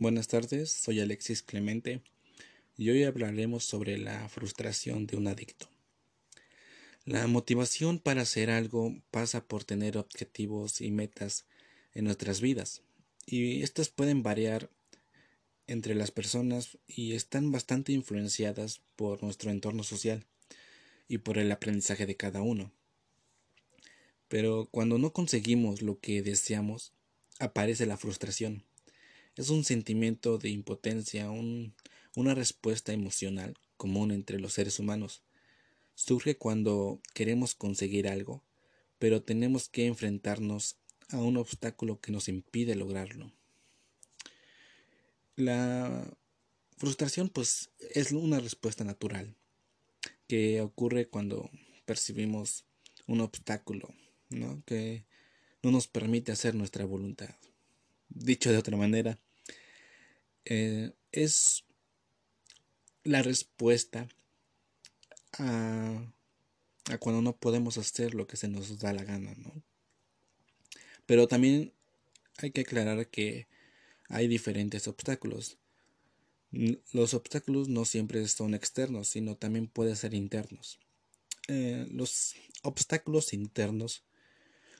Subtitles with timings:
[0.00, 2.00] Buenas tardes, soy Alexis Clemente
[2.78, 5.68] y hoy hablaremos sobre la frustración de un adicto.
[7.04, 11.44] La motivación para hacer algo pasa por tener objetivos y metas
[11.92, 12.80] en nuestras vidas
[13.26, 14.70] y estas pueden variar
[15.66, 20.24] entre las personas y están bastante influenciadas por nuestro entorno social
[21.08, 22.72] y por el aprendizaje de cada uno.
[24.28, 26.94] Pero cuando no conseguimos lo que deseamos,
[27.38, 28.64] aparece la frustración
[29.40, 35.22] es un sentimiento de impotencia, una respuesta emocional común entre los seres humanos.
[35.94, 38.44] Surge cuando queremos conseguir algo,
[38.98, 40.76] pero tenemos que enfrentarnos
[41.08, 43.32] a un obstáculo que nos impide lograrlo.
[45.36, 46.14] La
[46.76, 49.34] frustración pues es una respuesta natural
[50.28, 51.50] que ocurre cuando
[51.86, 52.66] percibimos
[53.06, 53.94] un obstáculo
[54.28, 54.62] ¿no?
[54.66, 55.06] que
[55.62, 57.34] no nos permite hacer nuestra voluntad.
[58.10, 59.18] Dicho de otra manera,
[60.50, 61.64] eh, es
[63.04, 64.08] la respuesta
[65.38, 66.12] a,
[66.90, 69.62] a, cuando no podemos hacer lo que se nos da la gana, ¿no?
[71.06, 71.72] Pero también
[72.38, 73.46] hay que aclarar que
[74.08, 75.56] hay diferentes obstáculos.
[76.92, 80.80] Los obstáculos no siempre son externos, sino también pueden ser internos.
[81.46, 84.02] Eh, los obstáculos internos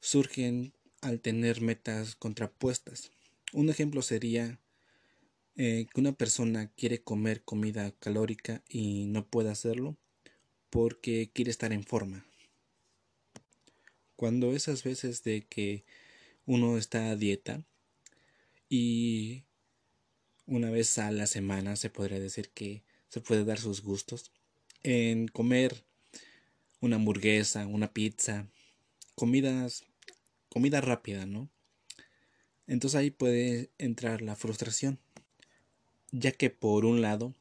[0.00, 0.72] surgen
[1.02, 3.12] al tener metas contrapuestas.
[3.52, 4.58] Un ejemplo sería
[5.56, 9.96] eh, que una persona quiere comer comida calórica y no puede hacerlo
[10.70, 12.24] porque quiere estar en forma.
[14.16, 15.84] Cuando esas veces de que
[16.46, 17.62] uno está a dieta
[18.70, 19.44] y
[20.46, 24.32] una vez a la semana se podría decir que se puede dar sus gustos
[24.82, 25.84] en comer
[26.80, 28.48] una hamburguesa, una pizza,
[29.14, 29.84] comidas,
[30.48, 31.50] comida rápida, ¿no?
[32.66, 34.98] Entonces ahí puede entrar la frustración
[36.12, 37.34] ya que por un lado,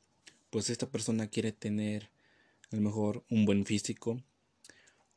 [0.49, 2.09] pues esta persona quiere tener
[2.71, 4.23] a lo mejor un buen físico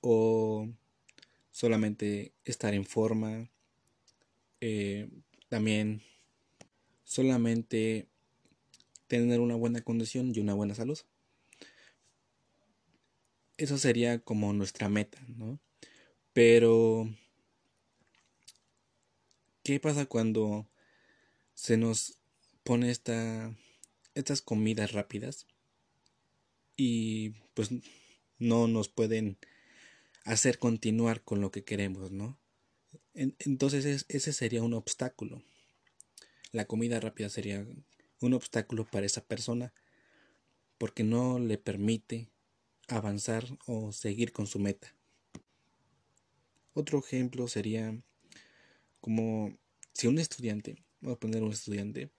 [0.00, 0.68] o
[1.50, 3.48] solamente estar en forma,
[4.60, 5.08] eh,
[5.48, 6.02] también
[7.04, 8.08] solamente
[9.06, 10.98] tener una buena condición y una buena salud.
[13.56, 15.60] Eso sería como nuestra meta, ¿no?
[16.32, 17.08] Pero,
[19.62, 20.66] ¿qué pasa cuando
[21.54, 22.18] se nos
[22.64, 23.54] pone esta,
[24.14, 25.46] estas comidas rápidas
[26.76, 27.70] y pues
[28.38, 29.38] no nos pueden
[30.24, 32.38] hacer continuar con lo que queremos, ¿no?
[33.14, 35.42] Entonces ese sería un obstáculo.
[36.50, 37.66] La comida rápida sería
[38.20, 39.72] un obstáculo para esa persona
[40.78, 42.28] porque no le permite
[42.88, 44.94] avanzar o seguir con su meta.
[46.72, 47.96] Otro ejemplo sería
[49.00, 49.56] como
[49.92, 52.10] si un estudiante, voy a poner un estudiante,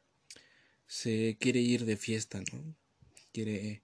[0.87, 2.75] se quiere ir de fiesta, ¿no?
[3.33, 3.83] Quiere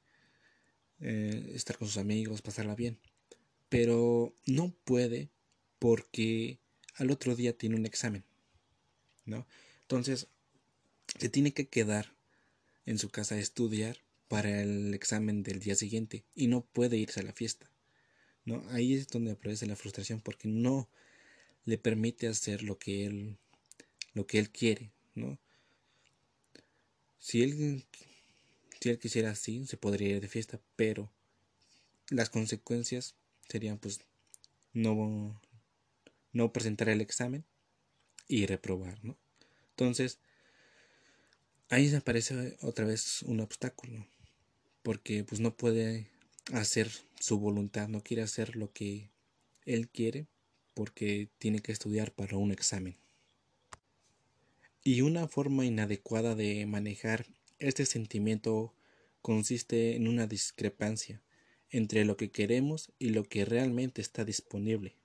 [1.00, 3.00] eh, estar con sus amigos, pasarla bien.
[3.70, 5.30] Pero no puede
[5.80, 6.60] porque
[6.96, 8.24] al otro día tiene un examen,
[9.26, 9.48] ¿no?
[9.82, 10.28] Entonces,
[11.20, 12.14] se tiene que quedar
[12.86, 13.98] en su casa a estudiar
[14.28, 17.70] para el examen del día siguiente y no puede irse a la fiesta.
[18.46, 18.64] ¿no?
[18.70, 20.90] Ahí es donde aparece la frustración porque no
[21.66, 23.38] le permite hacer lo que él
[24.14, 25.40] lo que él quiere, ¿no?
[27.22, 27.86] Si él,
[28.80, 31.14] si él quisiera así, se podría ir de fiesta, pero
[32.10, 33.16] las consecuencias
[33.48, 34.02] serían pues
[34.74, 35.40] no,
[36.34, 37.46] no presentar el examen
[38.28, 39.18] y reprobar, ¿no?
[39.70, 40.20] Entonces,
[41.70, 44.08] ahí aparece otra vez un obstáculo,
[44.82, 46.08] porque pues no puede
[46.54, 46.90] hacer
[47.20, 49.12] su voluntad, no quiere hacer lo que
[49.66, 50.26] él quiere,
[50.74, 53.01] porque tiene que estudiar para un examen.
[54.84, 57.28] Y una forma inadecuada de manejar
[57.60, 58.74] este sentimiento
[59.22, 61.22] consiste en una discrepancia
[61.70, 64.96] entre lo que queremos y lo que realmente está disponible.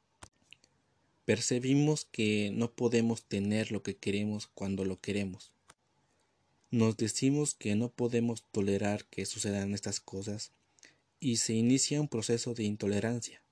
[1.27, 5.53] Percibimos que no podemos tener lo que queremos cuando lo queremos.
[6.71, 10.53] Nos decimos que no podemos tolerar que sucedan estas cosas
[11.21, 13.43] y se inicia un proceso de intolerancia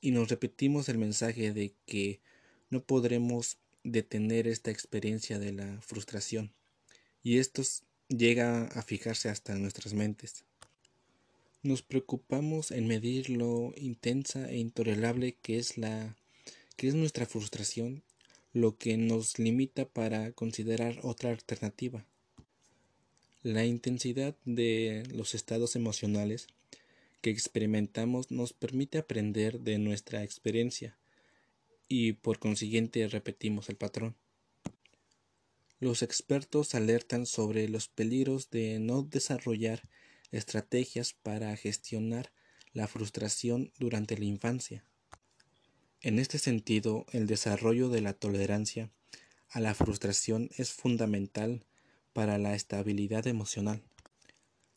[0.00, 2.20] y nos repetimos el mensaje de que
[2.70, 6.52] no podremos detener esta experiencia de la frustración
[7.22, 7.62] y esto
[8.08, 10.44] llega a fijarse hasta en nuestras mentes.
[11.62, 16.16] Nos preocupamos en medir lo intensa e intolerable que es la
[16.76, 18.02] que es nuestra frustración,
[18.52, 22.04] lo que nos limita para considerar otra alternativa.
[23.42, 26.48] La intensidad de los estados emocionales
[27.20, 30.96] que experimentamos nos permite aprender de nuestra experiencia
[31.88, 34.16] y por consiguiente repetimos el patrón.
[35.80, 39.82] los expertos alertan sobre los peligros de no desarrollar
[40.30, 42.32] estrategias para gestionar
[42.72, 44.84] la frustración durante la infancia.
[46.00, 48.90] En este sentido, el desarrollo de la tolerancia
[49.48, 51.64] a la frustración es fundamental
[52.12, 53.82] para la estabilidad emocional.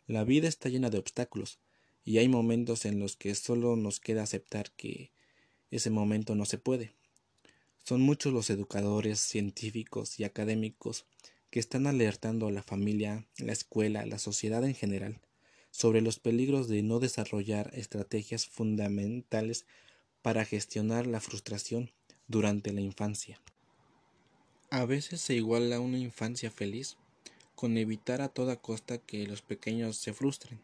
[0.05, 1.59] La vida está llena de obstáculos
[2.05, 5.11] y hay momentos en los que solo nos queda aceptar que
[5.71, 6.93] ese momento no se puede.
[7.83, 11.05] Son muchos los educadores, científicos y académicos
[11.49, 15.21] que están alertando a la familia, la escuela, la sociedad en general
[15.77, 19.67] sobre los peligros de no desarrollar estrategias fundamentales
[20.23, 21.91] para gestionar la frustración
[22.27, 23.39] durante la infancia.
[24.71, 26.97] A veces se iguala una infancia feliz
[27.53, 30.59] con evitar a toda costa que los pequeños se frustren.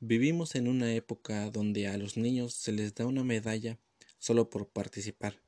[0.00, 3.78] Vivimos en una época donde a los niños se les da una medalla
[4.18, 5.40] solo por participar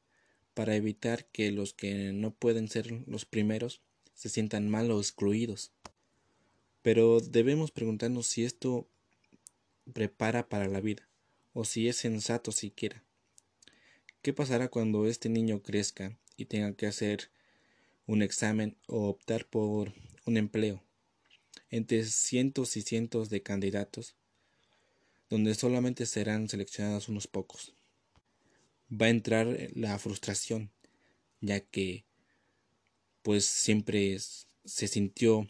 [0.55, 3.81] para evitar que los que no pueden ser los primeros
[4.13, 5.73] se sientan mal o excluidos.
[6.83, 8.89] Pero debemos preguntarnos si esto
[9.93, 11.09] prepara para la vida,
[11.53, 13.05] o si es sensato siquiera.
[14.21, 17.31] ¿Qué pasará cuando este niño crezca y tenga que hacer
[18.07, 19.93] un examen o optar por
[20.27, 20.83] un empleo
[21.71, 24.17] entre cientos y cientos de candidatos,
[25.31, 27.75] donde solamente serán seleccionados unos pocos?
[28.91, 30.71] va a entrar la frustración,
[31.41, 32.05] ya que
[33.23, 34.19] pues siempre
[34.65, 35.49] se sintió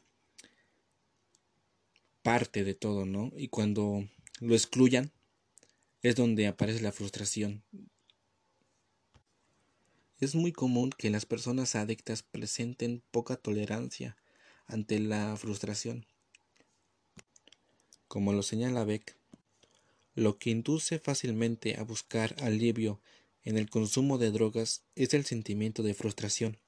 [2.22, 3.32] parte de todo, ¿no?
[3.36, 4.06] Y cuando
[4.40, 5.12] lo excluyan
[6.02, 7.62] es donde aparece la frustración.
[10.18, 14.16] Es muy común que las personas adictas presenten poca tolerancia
[14.66, 16.06] ante la frustración.
[18.06, 19.16] Como lo señala Beck,
[20.14, 23.00] lo que induce fácilmente a buscar alivio
[23.42, 26.58] en el consumo de drogas es el sentimiento de frustración.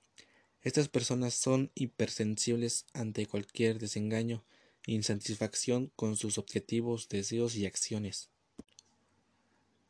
[0.62, 4.44] Estas personas son hipersensibles ante cualquier desengaño
[4.86, 8.30] insatisfacción con sus objetivos, deseos y acciones.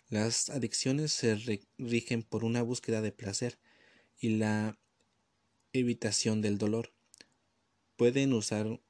[0.09, 1.35] Las adicciones se
[1.79, 3.59] rigen por una búsqueda de placer
[4.21, 4.79] y la
[5.73, 6.93] evitación del dolor.
[7.97, 8.81] Pueden usar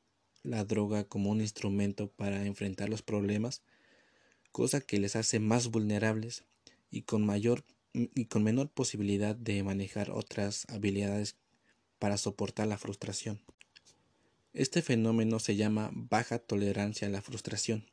[0.43, 3.63] la droga como un instrumento para enfrentar los problemas,
[4.53, 6.45] cosa que les hace más vulnerables
[6.91, 11.37] y con mayor y con menor posibilidad de manejar otras habilidades
[11.99, 13.41] para soportar la frustración.
[14.55, 17.87] Este fenómeno se llama baja tolerancia a la frustración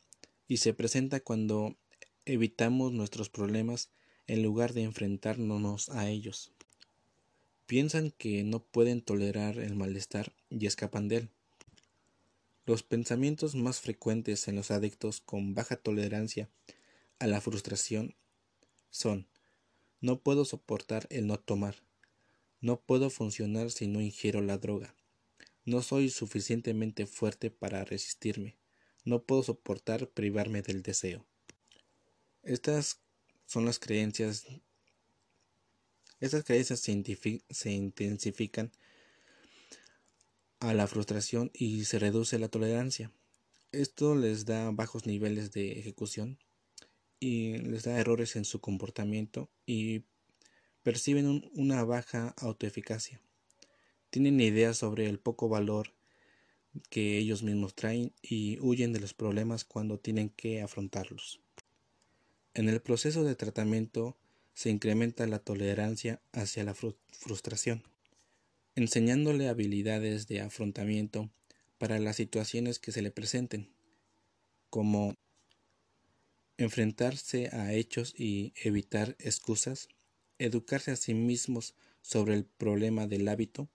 [0.47, 1.77] y se presenta cuando
[2.25, 3.89] evitamos nuestros problemas
[4.27, 6.51] en lugar de enfrentarnos a ellos.
[7.65, 11.29] Piensan que no pueden tolerar el malestar y escapan de él.
[12.69, 16.51] Los pensamientos más frecuentes en los adictos con baja tolerancia
[17.17, 18.13] a la frustración
[18.91, 19.27] son
[20.01, 21.77] no puedo soportar el no tomar.
[22.61, 24.93] No puedo funcionar si no ingiero la droga.
[25.65, 28.55] No soy suficientemente fuerte para resistirme.
[29.03, 31.25] No puedo soportar privarme del deseo.
[32.43, 32.99] Estas
[33.47, 34.45] son las creencias.
[36.19, 38.71] Estas creencias se, intensifican
[40.59, 43.11] a la frustración y se reduce la tolerancia.
[43.71, 46.39] Esto les da bajos niveles de ejecución
[47.19, 50.03] y les da errores en su comportamiento y
[50.83, 53.21] perciben una baja autoeficacia.
[54.09, 55.93] Tienen ideas sobre el poco valor
[56.89, 61.41] que ellos mismos traen y huyen de los problemas cuando tienen que afrontarlos.
[62.53, 64.17] En el proceso de tratamiento
[64.53, 67.83] se incrementa la tolerancia hacia la frustración,
[68.75, 71.29] enseñándole habilidades de afrontamiento
[71.77, 73.73] para las situaciones que se le presenten,
[74.69, 75.15] como
[76.57, 79.87] enfrentarse a hechos y evitar excusas,
[80.37, 83.69] educarse a sí mismos sobre el problema del hábito,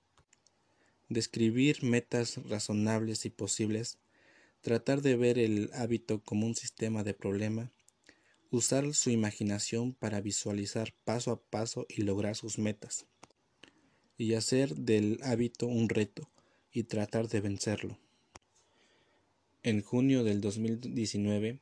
[1.08, 3.98] describir metas razonables y posibles,
[4.60, 7.72] tratar de ver el hábito como un sistema de problema,
[8.50, 13.06] usar su imaginación para visualizar paso a paso y lograr sus metas,
[14.16, 16.28] y hacer del hábito un reto
[16.72, 17.98] y tratar de vencerlo.
[19.62, 21.58] En junio del 2019,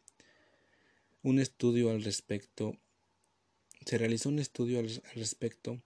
[1.23, 2.77] un estudio al respecto.
[3.87, 5.81] Se realizó un estudio al, respecto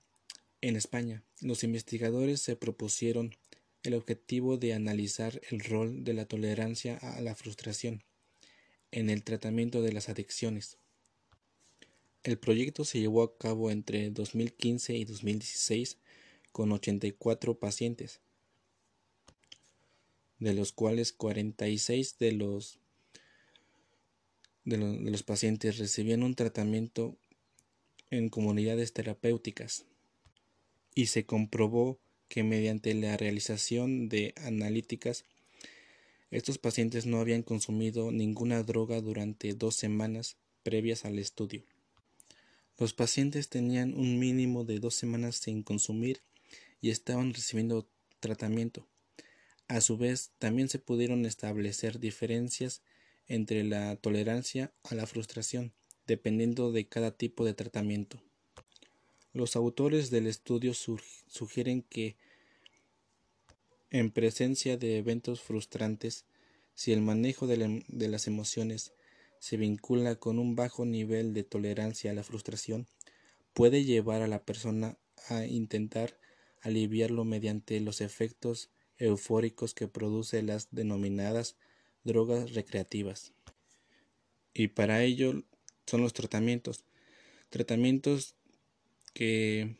[0.60, 1.22] en España.
[1.40, 3.36] Los investigadores se propusieron
[3.82, 8.02] el objetivo de analizar el rol de la tolerancia a la frustración
[8.90, 10.78] en el tratamiento de las adicciones.
[12.22, 15.98] El proyecto se llevó a cabo entre 2015 y 2016
[16.56, 18.22] con 84 pacientes,
[20.38, 22.78] de los cuales 46 de los
[24.64, 27.14] de, los pacientes recibían un tratamiento
[28.08, 29.84] en comunidades terapéuticas
[30.94, 31.98] y se comprobó
[32.28, 35.26] que mediante la realización de analíticas
[36.30, 41.64] estos pacientes no habían consumido ninguna droga durante dos semanas previas al estudio.
[42.78, 46.22] Los pacientes tenían un mínimo de dos semanas sin consumir
[46.86, 47.88] y estaban recibiendo
[48.20, 48.86] tratamiento.
[49.66, 52.80] A su vez, también se pudieron establecer diferencias
[53.26, 55.72] entre la tolerancia a la frustración,
[56.06, 58.22] dependiendo de cada tipo de tratamiento.
[59.32, 62.14] Los autores del estudio sugieren que
[63.90, 66.24] en presencia de eventos frustrantes,
[66.76, 68.92] si el manejo de, de, las emociones
[69.40, 72.86] se vincula con un bajo nivel de tolerancia a la frustración,
[73.54, 76.16] puede llevar a la persona a intentar
[76.62, 81.56] aliviarlo mediante los efectos eufóricos que produce las denominadas
[82.04, 83.32] drogas recreativas.
[84.54, 85.42] Y para ello
[85.86, 86.84] son los tratamientos.
[87.50, 88.34] Tratamientos
[89.12, 89.76] que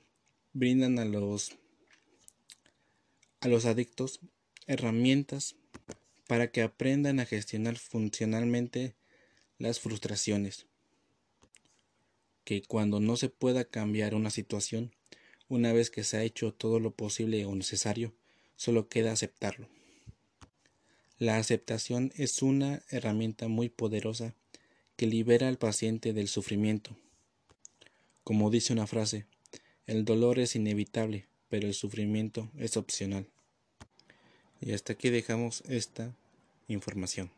[0.53, 1.53] brindan a los
[3.41, 4.21] a los adictos
[4.67, 5.57] herramientas
[6.27, 8.97] para que aprendan a gestionar funcionalmente
[9.59, 10.67] las frustraciones.
[12.45, 14.96] Que cuando no se pueda cambiar una situación,
[15.49, 18.13] una vez que se ha hecho todo lo posible o necesario,
[18.57, 19.69] solo queda aceptarlo.
[21.19, 24.35] La aceptación es una herramienta muy poderosa
[24.97, 26.97] que libera al paciente del sufrimiento.
[28.25, 29.27] Como dice una frase,
[29.87, 33.27] el dolor es inevitable, pero el sufrimiento es opcional.
[34.61, 36.15] Y hasta aquí dejamos esta
[36.69, 37.31] información.